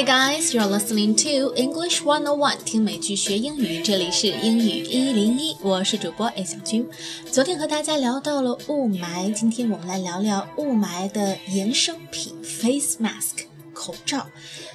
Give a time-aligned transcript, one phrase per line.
[0.00, 6.88] Hey guys, you're listening to English One on One，听美剧学英语，这里是英语一零一，我是主播 A 小军。
[7.30, 14.26] 昨天和大家聊到了雾霾，今天我们来聊聊雾霾的衍生品 face mask 口罩。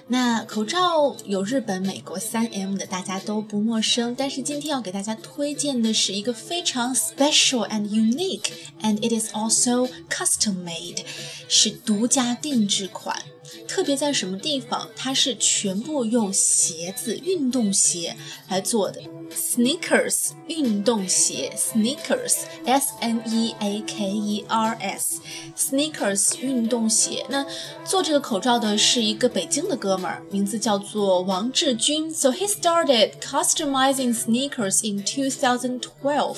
[0.08, 4.14] 那口罩有日本、美国三 M 的，大家都不陌生。
[4.16, 11.00] 但是今天要给大家推荐的是一个非常 special and unique，and it is also custom made，
[11.48, 13.24] 是独家定制款。
[13.68, 14.90] 特别在什么地方？
[14.96, 18.16] 它是全部用鞋子、运动鞋
[18.48, 27.24] 来做的，sneakers 运动鞋，sneakers，s n e a k e r s，sneakers 运动鞋。
[27.30, 27.46] 那
[27.86, 32.13] 做这个口罩的是一个北京的哥 们儿，名字叫做王志军。
[32.13, 36.37] So he started customizing sneakers in 2012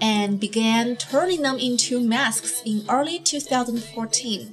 [0.00, 4.46] and began turning them into masks in early 2014。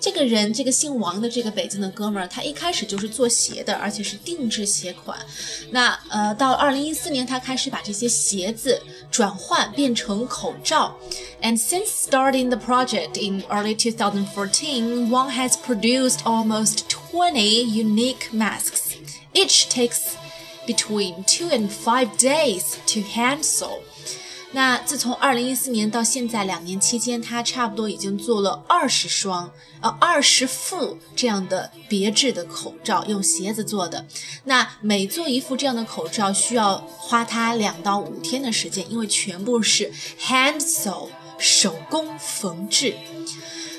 [0.00, 5.18] 这个人，这个姓王的这个北京的哥们儿，他一开始就是做鞋的，而且是定制鞋款。
[5.70, 10.96] 那呃，到二零一四年，他开始把这些鞋子转换变成口罩。
[11.42, 18.96] And since starting the project in early 2014, Wang has produced almost 20 unique masks.
[19.32, 20.16] Each takes
[20.66, 23.80] between two and five days to hand sew.
[24.52, 34.06] 那自从二零一四年到现在两年期间，他差不多已经做了二十双，呃，二十副这样的别致的口罩，用鞋子做的。
[34.44, 41.08] 那每做一副这样的口罩，需要花他两到五天的时间，因为全部是 hand sew
[41.42, 42.94] 手工缝制。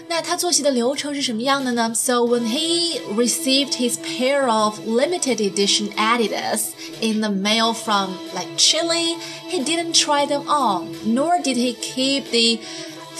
[0.08, 1.94] 那他做鞋的流程是什么样的呢？
[1.94, 9.18] So when he received his pair of limited edition Adidas in the mail from like Chile,
[9.52, 12.60] he didn't try them on, nor did he keep the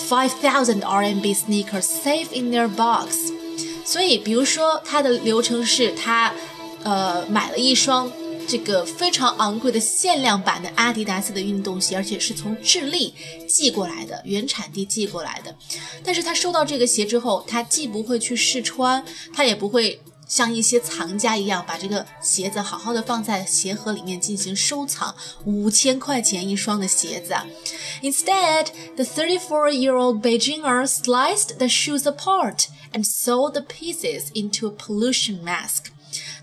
[0.10, 3.32] 5,000 RMB sneakers safe in their box.
[3.86, 6.34] 所以，比如说，他的流程是他，
[6.84, 8.12] 呃，买了一双
[8.47, 13.15] 这个非常昂贵的限量版的阿迪达斯的运动鞋，而且是从智利
[13.49, 15.57] 寄过来的，原产地寄过来的。
[16.05, 25.15] 但是他收到这个鞋之后，他既不会去试穿，他也不会像一些藏家一样把这个鞋子好好的放在鞋盒里面进行收藏。
[25.45, 27.47] 五千块钱一双的鞋子啊
[28.03, 28.67] ！Instead,
[28.97, 35.94] the 34-year-old Beijinger sliced the shoes apart and sewed the pieces into a pollution mask.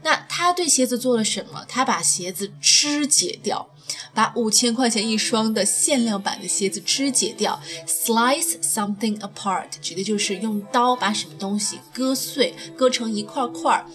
[0.04, 1.66] 那他对鞋子做了什么？
[1.68, 3.70] 他把鞋子肢解掉，
[4.14, 7.62] 把五千块钱一双的限量版的鞋子肢解掉。
[7.88, 13.86] Slice something apart，指的就是用刀把什么东西割碎，割成一块块儿。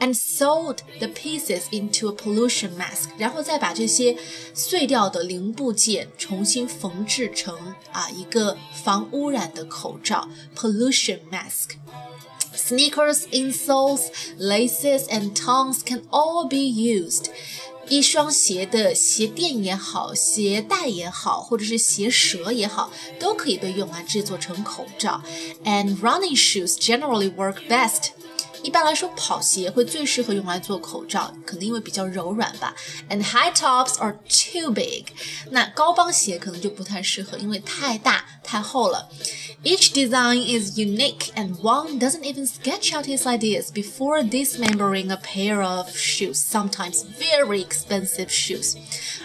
[0.00, 4.16] And sewed the pieces into a pollution mask，然后再把这些
[4.52, 7.56] 碎掉的零部件重新缝制成
[7.92, 11.76] 啊一个防污染的口罩，pollution mask。
[12.55, 17.25] Sneakers, insoles, laces, and tongues can all be used.
[17.89, 25.21] 一双鞋的鞋垫也好，鞋带也好，或者是鞋舌也好，都可以被用来制作成口罩。
[25.63, 28.09] And running shoes generally work best
[28.63, 32.75] 一般来说，跑鞋会最适合用来做口罩，可能因为比较柔软吧。
[33.09, 35.05] And high tops are too big，
[35.51, 39.09] 那高帮鞋可能就不太适合，因为太大太厚了。
[39.63, 45.61] Each design is unique, and Wang doesn't even sketch out his ideas before dismembering a pair
[45.61, 48.75] of shoes, sometimes very expensive shoes.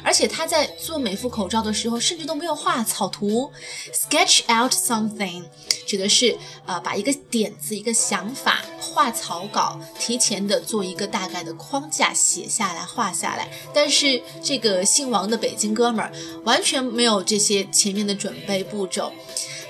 [0.04, 3.52] 而且他在做每副口罩的时候，甚至都没有画草图。
[3.92, 5.44] Sketch out something
[5.86, 8.62] 指的是呃把一个点子、一个想法
[8.97, 9.37] 画草。
[9.51, 16.11] 稿提前的做一个大概的框架写下来画下来，但是这个姓王的北京哥们儿
[16.43, 19.13] 完全没有这些前面的准备步骤，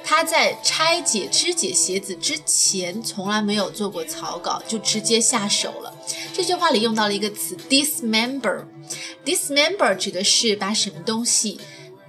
[0.04, 5.94] 他在拆解肢解鞋子之前从来没有做过草稿，就直接下手了。
[6.34, 11.60] 这句话里用到了一个词 dismember，dismember 指的是把什么东西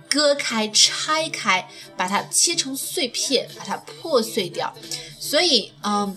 [0.08, 4.72] 割开、拆开，把它切成碎片，把它破碎掉。
[5.18, 6.16] 所以，嗯。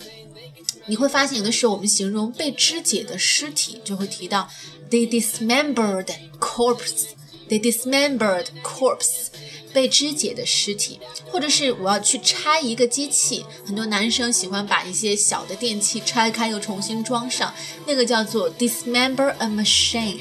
[0.86, 4.48] 你会发现，有的时候我们形容被肢解的尸体，就会提到
[4.90, 6.08] they dismembered
[6.40, 9.28] corpse，the dismembered corpse，
[9.72, 11.00] 被肢解的尸体，
[11.30, 17.54] 或者是我要去拆一个机器，很多男生喜欢把一些小的电器拆开又重新装上，
[17.86, 20.18] 那个叫做 dismember a machine。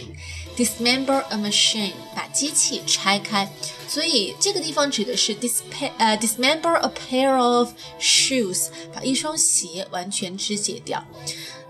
[0.56, 3.50] dismember a machine，把机器拆开。
[3.88, 5.60] 所以这个地方指的是 dis
[5.98, 7.70] 呃 dismember a pair of
[8.00, 11.04] shoes，把一双鞋完全肢解掉。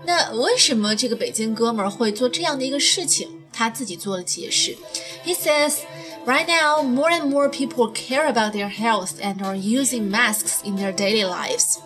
[0.05, 3.27] 那为什么这个北京哥们儿会做这样的一个事情？
[3.51, 4.77] 他自己做了解释。
[5.25, 5.79] He says.
[6.27, 10.75] Right now, more and more people care about their health and are using masks in
[10.75, 11.77] their daily lives.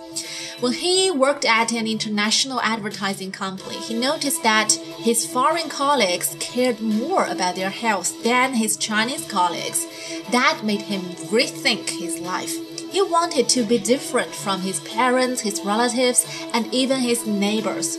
[0.59, 4.73] When he worked at an international advertising company, he noticed that
[5.03, 9.85] his foreign colleagues cared more about their health than his Chinese colleagues.
[10.31, 12.53] That made him rethink his life.
[12.91, 17.97] He wanted to be different from his parents, his relatives, and even his neighbors.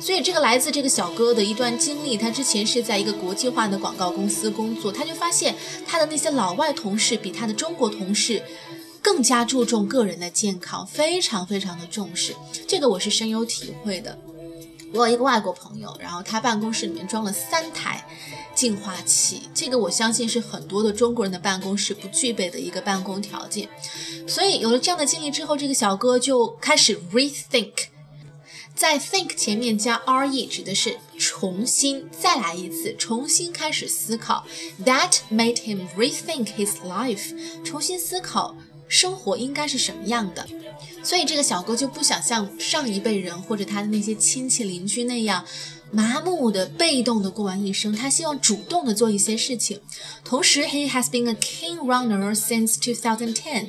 [0.00, 8.40] 所以这个来自这个小哥的一段经历，他之前是在一个国际化的广告公司工作，他就发现他的那些老外同事比他的中国同事
[9.03, 12.33] 更加注重个人的健康，非常非常的重视。
[12.65, 14.17] 这个我是深有体会的。
[14.93, 18.07] 我有一个外国朋友，然后他办公室里面装了三台
[18.55, 23.67] 净化器，这个我相信是很多的中国人的办公室不具备的一个办公条件。
[24.27, 27.71] 所以有了这样的经历之后，这个小哥就开始 rethink。
[28.75, 34.45] 在 think 前面加 re 指的是重新再来一次，重新开始思考。
[34.83, 38.55] That made him rethink his life，重新思考
[38.87, 40.47] 生活应该是什么样的。
[41.03, 45.43] 所以这个小哥就不想像上一辈人或者他的那些亲戚邻居那样
[45.91, 49.79] 麻木的、被动的过完一生，他希望主动的做一些事情。
[50.23, 53.67] 同时，he has been a keen runner since 2010，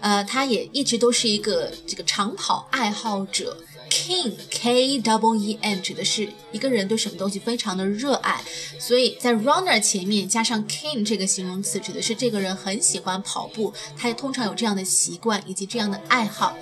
[0.00, 3.56] 呃，他也一直都是一个这个长跑爱好者。
[3.92, 8.40] King K W E N 指的是一个人对什么东西非常的热爱，
[8.78, 16.56] 所以在 runner 前面加上 king 这个形容词，指的是这个人很喜欢跑步，他也通常有这样的习惯以及这样的爱好。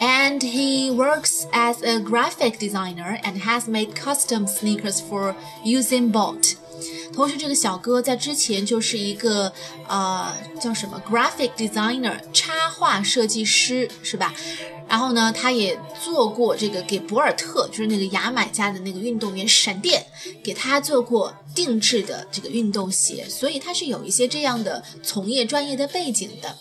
[0.00, 5.34] And he works as a graphic designer and has made custom sneakers for
[5.64, 6.56] using Bolt。
[7.14, 9.50] 同时，这个小哥在之前就是一个
[9.88, 14.34] 呃叫什么 graphic designer 插画设计师，是吧？
[14.88, 20.04] 然后呢，他也做过这个给博尔特，就是那个牙买加的那个运动员闪电，
[20.44, 26.56] 给他做过定制的这个运动鞋，所以他是有一些这样的从业专业的背景的。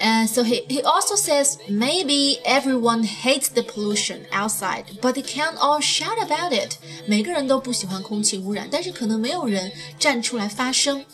[0.00, 5.54] 呃 so he he also says maybe everyone hates the pollution outside, but they can't
[5.56, 6.72] all shout about it。
[7.06, 11.04] 每个人都不喜欢空气污染，但是可能没有人站出来发声。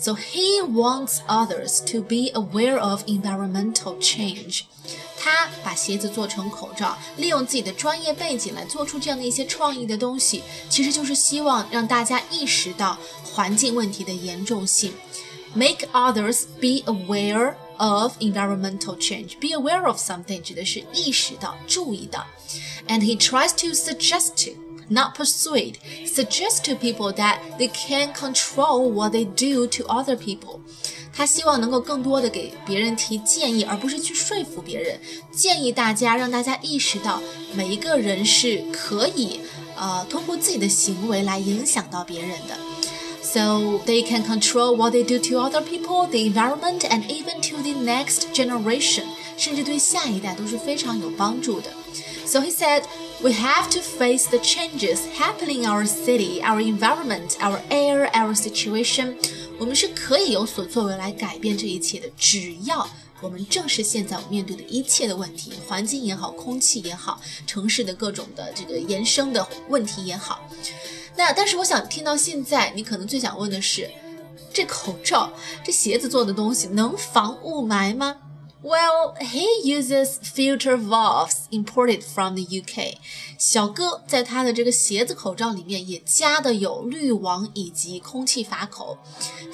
[0.00, 4.62] So he wants others to be aware of environmental change.
[5.18, 14.92] 他把鞋子做成口罩，利用自己的专业背景来做出这样的一些创意的东西，其实就是希望让大家意识到环境问题的严重性。
[15.54, 19.38] Make others be aware of environmental change.
[19.40, 22.26] Be aware of something 指的是意识到、注意到。
[22.86, 24.52] And he tries to suggest to,
[24.90, 25.74] not persuade,
[26.04, 30.60] suggest to people that they can control what they do to other people.
[31.12, 35.00] 他希望能够更多的给别人提建议，而不是去说服别人。
[35.32, 37.22] 建议大家，让大家意识到
[37.54, 39.40] 每一个人是可以，
[39.76, 42.56] 呃，通过自己的行为来影响到别人的。
[43.22, 47.72] So they can control what they do to other people, the environment, and even to the
[47.72, 49.04] next generation，
[49.38, 51.70] 甚至对下一代都是非常有帮助的。
[52.26, 52.82] So he said,
[53.22, 58.34] we have to face the changes happening in our city, our environment, our air, our
[58.34, 59.14] situation.
[59.58, 62.86] 我们是可以有所作为来改变这一切的，只要
[63.22, 70.40] 我们正视现在我面对的一切的问题，环境也好，空气也好，城市的各种的这个延伸的问题也好。
[71.16, 73.90] 那但是我想听到现在，你可能最想问的是，
[74.52, 75.32] 这口罩、
[75.64, 78.16] 这鞋子做的东西能防雾霾吗？
[78.62, 82.96] Well, he uses filter valves imported from the UK.
[83.38, 88.98] 小哥在他的这个鞋子口罩里面也加的有滤网以及空气阀口。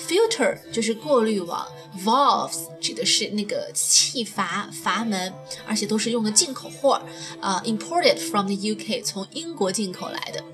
[0.08, 1.66] Filter 就是过滤网，
[2.04, 5.32] valves 指的是那个气阀阀门，
[5.66, 7.00] 而且都是用的进口货
[7.40, 10.44] 啊，imported from the UK，从英国进口来的。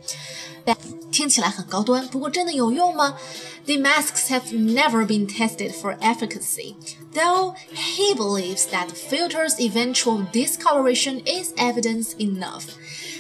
[1.11, 3.17] 听起来很高端，不过真的有用吗？
[3.65, 6.75] The masks have never been tested for efficacy,
[7.15, 12.64] though he believes that the filter's eventual discoloration is evidence enough.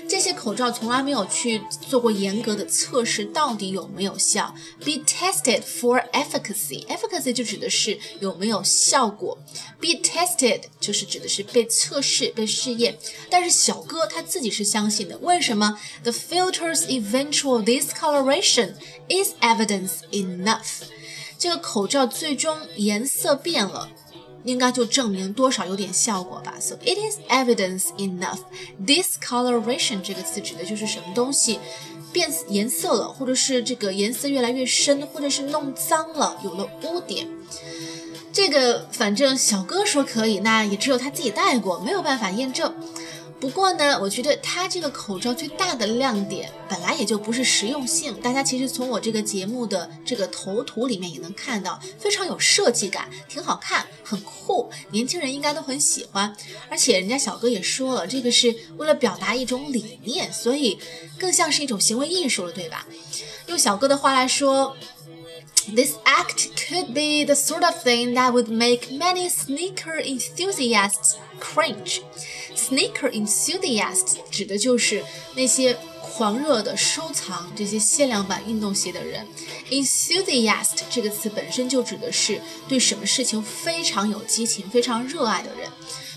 [0.05, 4.53] 这些口罩从来没有去做过严格的测试，到底有没有效
[4.84, 6.86] ？Be tested for efficacy.
[6.88, 9.39] Efficacy 就指的是有没有效果。
[9.79, 12.98] Be tested 就是指的是被测试、被试验。
[13.29, 18.74] 但是小哥他自己是相信的，为什么？The filter's eventual discoloration
[19.10, 20.84] is evidence enough.
[21.39, 23.89] 这个口罩最终颜色变了。
[24.43, 26.55] 应该就证明多少有点效果吧。
[26.59, 28.39] So it is evidence enough.
[28.85, 31.59] Discoloration 这个词指的就是什么东西
[32.12, 37.27] 变颜色了，或者是这个颜色越来越深，或者是弄脏了，有了污点。
[38.31, 42.73] 这个反正小哥说可以，那也只有他自己戴过，没有办法验证。
[43.43, 56.33] 不过呢，我觉得它这个口罩最大的亮点本来也就不是实用性，大家其实从我这个节目的这个头图里面也能看到，非常有设计感，挺好看，很酷，年轻人应该都很喜欢。
[56.69, 60.79] 而且人家小哥也说了，这个是为了表达一种理念，所以
[61.19, 62.88] 更像是一种行为艺术了，对吧？
[63.47, 64.77] 用小哥的话来说。
[65.75, 72.00] This act could be the sort of thing that would make many sneaker enthusiasts cringe.
[72.56, 75.04] Sneaker enthusiasts 指的就是
[75.35, 79.26] 那些狂热的收藏这些限量版运动鞋的人。
[79.70, 85.70] Enthusiast 这个词本身就指的是对什么事情非常有激情、非常热爱的人，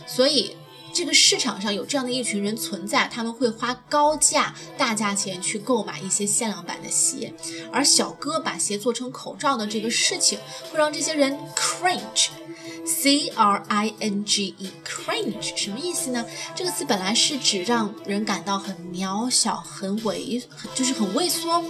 [0.08, 0.56] 所以。
[0.97, 7.35] 这个市场上有这样的一群人存在，他们会花高价、大价钱去购买一些限量版的鞋，
[7.71, 10.39] 而小哥把鞋做成口罩的这个事情，
[10.73, 16.25] 会让这些人 cringe，c r i n g e，cringe 什么意思呢？
[16.55, 20.43] 这个词本来是指让人感到很渺小、很猥，
[20.75, 21.63] 就是很畏缩。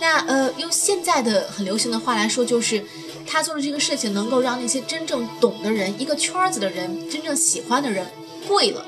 [0.00, 2.84] 那呃，用现在的很流行的话来说，就是
[3.24, 8.04] 他做的这个事情能够让那些真正懂的人、一个圈子的人、真正喜欢的人。
[8.47, 8.85] 跪了，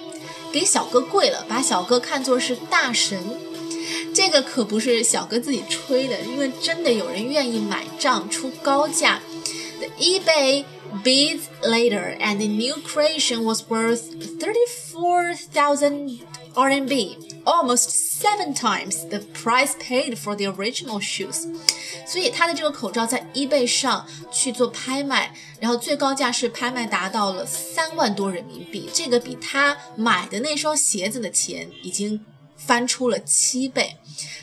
[0.51, 3.19] 给小哥跪了，把小哥看作是大神，
[4.13, 9.19] 这个可不是小哥自己吹的，因为真的有人愿意买账，出高价。
[9.79, 10.65] The eBay
[11.03, 14.01] bids later, and the new creation was worth
[14.39, 16.19] thirty-four thousand
[16.53, 17.15] RMB.
[17.45, 21.47] almost seven times the price paid for the original shoes。
[22.06, 32.24] 所以他的这个口罩在 eBay 上去做拍卖，然后最高价是拍卖达到了三万多人民币，这个比他买的那双鞋子的钱已经
[32.56, 33.96] 翻出了七倍。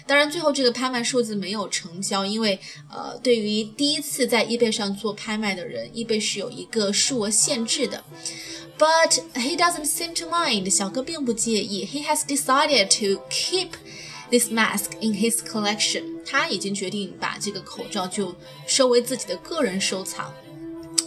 [0.06, 2.60] 当然，最后这个拍卖数字没有成交，因为
[2.92, 8.04] 呃，对于第一次在 eBay 上做拍卖的人，eBay 是有一个数额限制的。
[8.78, 10.70] But he doesn't seem to mind.
[10.70, 11.86] 小哥并不介意。
[11.86, 13.70] He has decided to keep
[14.33, 16.03] this mask in his collection.
[16.25, 18.35] 他已经决定把这个口罩就
[18.67, 20.33] 收为自己的个人收藏，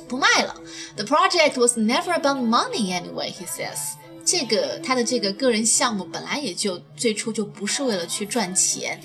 [0.07, 0.55] 不卖了。
[0.95, 3.77] The project was never about money anyway, he says.
[4.23, 9.01] 这个他的这个个人项目本来也就最初就不是为了去赚钱，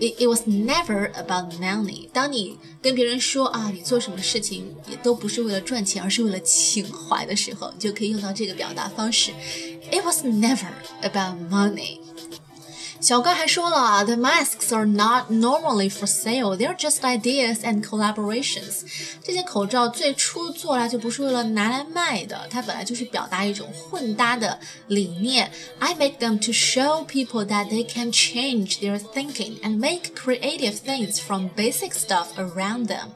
[0.00, 2.08] it it was never about money。
[2.12, 9.32] 当你跟别人说啊，你做什么事情也都不是为了赚钱，而是为了情怀的时候，你就可以用到这个表达方式，
[9.90, 10.68] it was never
[11.02, 11.98] about money。
[13.04, 18.82] 小哥还说了，The masks are not normally for sale; they're just ideas and collaborations。
[19.22, 25.50] 这些口罩最初做来就不是为了拿来卖的，它本来就是表达一种混搭的理念。
[25.78, 31.18] I make them to show people that they can change their thinking and make creative things
[31.18, 33.10] from basic stuff around them.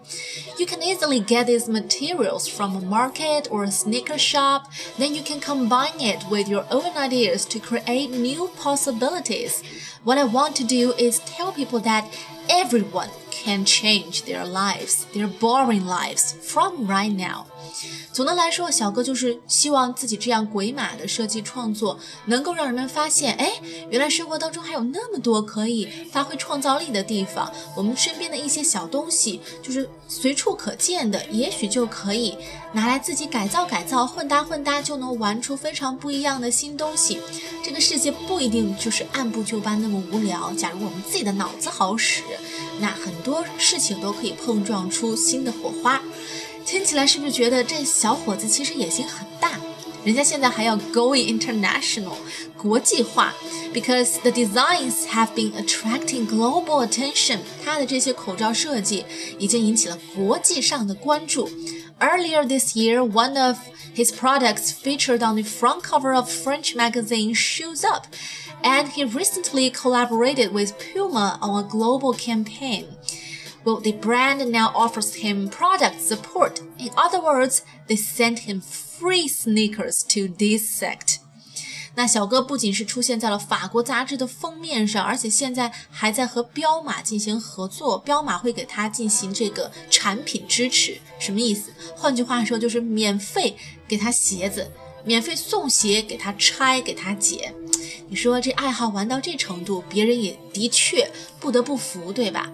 [0.59, 4.71] You can easily get these materials from a market or a sneaker shop.
[4.99, 9.63] Then you can combine it with your own ideas to create new possibilities.
[10.04, 12.08] What I want to do is tell people that
[12.50, 13.10] everyone
[13.44, 17.46] can change their lives, their boring lives from right now.
[18.12, 23.54] 总的来说，小哥就是希望自己这样鬼马的设计创作，能够让人们发现，哎，
[23.90, 27.50] 原来生活当中还有那么多可以发挥创造力的地方。
[27.76, 32.36] 我们身边的一些小东西，就是随处可见的，也许就可以
[32.74, 37.20] 拿来自己改造改造，混搭混搭，就能玩出非常不一样的新东西。
[37.64, 40.52] 这个世界不一定就是按部就班那么无聊。
[40.58, 42.24] 假如我们自己的脑子好使，
[42.80, 46.02] 那很多事情都可以碰撞出新的火花。
[46.66, 49.52] 听起来是不是觉得这小伙子其实野心很大？
[50.06, 52.14] 人家现在还要 going international，
[52.58, 53.34] 国际化
[53.74, 57.40] ，because the designs have been attracting global attention。
[57.66, 59.04] 他的这些口罩设计
[59.38, 61.50] 已经引起了国际上的关注。
[62.02, 63.58] Earlier this year, one of
[63.94, 68.08] his products featured on the front cover of French magazine Shoes Up,
[68.64, 72.88] and he recently collaborated with Puma on a global campaign.
[73.66, 76.62] Well, the brand now offers him product support.
[76.78, 81.19] In other words, they sent him free sneakers to this sect.
[82.00, 87.98] 那小哥不仅是出现在了法国杂志的封面上，而且现在还在和彪马进行合作。
[87.98, 91.74] 彪马会给他进行这个产品支持，什么意思？
[91.98, 93.54] 换句话说，就是免费
[93.86, 94.72] 给他鞋子，
[95.04, 97.54] 免费送鞋给他拆给他解。
[98.08, 102.50] 你说这爱好玩到这程度，别人也的确不得不服，对吧？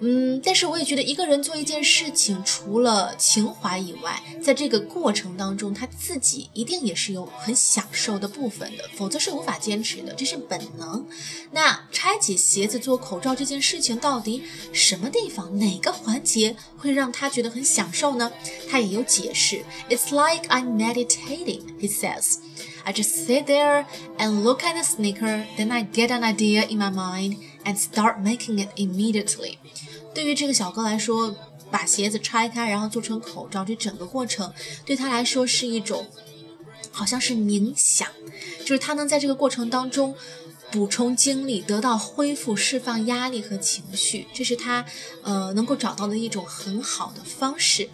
[0.00, 11.06] 嗯，但是我也觉得一个人做一件事情，除了情怀以外，在这个过程当中，他自己一定也是有很享受的部分的，否则是无法坚持的，这是本能。
[11.52, 18.30] 那拆解鞋子做口罩这件事情，到底什么地方、哪个环节会让他觉得很享受呢？
[18.68, 19.64] 他也有解释。
[19.88, 22.36] It's like I'm meditating, he says.
[22.84, 23.84] I just sit there
[24.18, 28.20] and look at the sneaker, then I get an idea in my mind and start
[28.20, 29.58] making it immediately.
[30.14, 31.34] 对于这个小哥来说，
[31.70, 34.52] 把鞋子拆开，然后做成口罩，这整个过程
[34.84, 36.06] 对他来说是一种，
[36.92, 38.08] 好像是冥想，
[38.60, 40.14] 就是他能在这个过程当中
[40.70, 44.86] 补充精力，得到恢复、释放压力和情绪，这是他
[45.22, 47.88] 呃能够找到的一种很好的方式。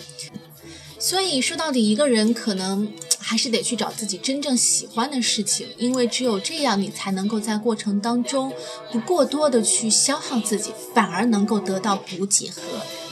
[0.99, 8.53] 所以说到底，一个人可能还是得去找自己真正喜欢的事情，因为只有这样，你才能够在过程当中
[8.91, 12.61] 不过多的去消耗自己，反而能够得到补给和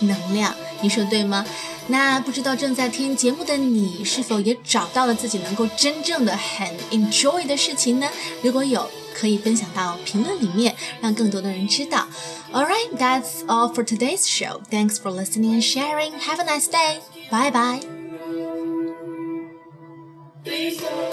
[0.01, 0.55] 能量。
[0.83, 1.47] 你说对吗？
[1.89, 8.09] 那不知道正在听节目的你，是否也找到了自己能够真正的很 enjoy 的事情呢？
[8.43, 12.07] 如果有，可以分享到评论里面，让更多的人知道。
[12.53, 14.61] All right, that's all for today's show.
[14.71, 16.13] Thanks for listening and sharing.
[16.19, 17.01] Have a nice day.
[17.31, 18.00] Bye bye.
[20.45, 21.10] Please don't.